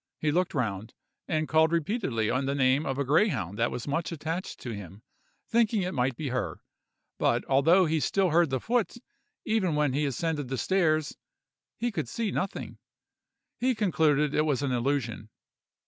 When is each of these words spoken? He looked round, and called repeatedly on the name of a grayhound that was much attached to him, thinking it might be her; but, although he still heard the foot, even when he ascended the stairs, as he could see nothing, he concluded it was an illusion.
He 0.17 0.31
looked 0.31 0.55
round, 0.55 0.95
and 1.27 1.47
called 1.47 1.71
repeatedly 1.71 2.27
on 2.27 2.47
the 2.47 2.55
name 2.55 2.87
of 2.87 2.97
a 2.97 3.05
grayhound 3.05 3.59
that 3.59 3.69
was 3.69 3.87
much 3.87 4.11
attached 4.11 4.59
to 4.61 4.71
him, 4.71 5.03
thinking 5.47 5.83
it 5.83 5.93
might 5.93 6.15
be 6.15 6.29
her; 6.29 6.59
but, 7.19 7.45
although 7.45 7.85
he 7.85 7.99
still 7.99 8.31
heard 8.31 8.49
the 8.49 8.59
foot, 8.59 8.95
even 9.45 9.75
when 9.75 9.93
he 9.93 10.07
ascended 10.07 10.47
the 10.47 10.57
stairs, 10.57 11.11
as 11.11 11.17
he 11.77 11.91
could 11.91 12.09
see 12.09 12.31
nothing, 12.31 12.79
he 13.59 13.75
concluded 13.75 14.33
it 14.33 14.41
was 14.43 14.63
an 14.63 14.71
illusion. 14.71 15.29